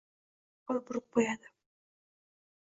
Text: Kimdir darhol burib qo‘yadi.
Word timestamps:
Kimdir 0.07 0.63
darhol 0.71 0.81
burib 0.87 1.05
qo‘yadi. 1.19 1.55